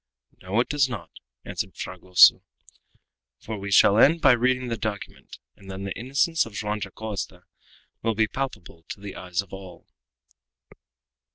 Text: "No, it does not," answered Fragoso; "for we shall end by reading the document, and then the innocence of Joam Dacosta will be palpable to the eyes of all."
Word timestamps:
"No, 0.41 0.59
it 0.61 0.67
does 0.67 0.89
not," 0.89 1.11
answered 1.45 1.75
Fragoso; 1.77 2.41
"for 3.37 3.59
we 3.59 3.69
shall 3.69 3.99
end 3.99 4.19
by 4.19 4.31
reading 4.31 4.67
the 4.69 4.75
document, 4.75 5.37
and 5.55 5.69
then 5.69 5.83
the 5.83 5.95
innocence 5.95 6.43
of 6.43 6.53
Joam 6.55 6.79
Dacosta 6.79 7.43
will 8.01 8.15
be 8.15 8.25
palpable 8.27 8.83
to 8.89 8.99
the 8.99 9.15
eyes 9.15 9.43
of 9.43 9.53
all." 9.53 9.85